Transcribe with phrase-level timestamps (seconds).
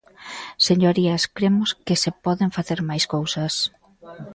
[0.67, 3.53] Señorías, cremos que se poden facer máis cousas.